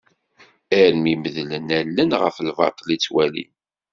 Armi 0.81 1.13
medlen 1.23 1.69
allen 1.79 2.09
ɣef 2.21 2.35
lbaṭel 2.47 2.87
i 2.95 2.97
ttwalin. 2.97 3.53